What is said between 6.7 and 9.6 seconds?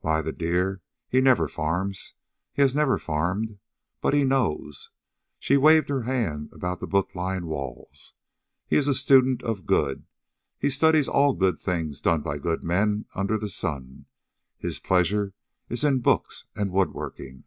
the booklined walls. "He is a student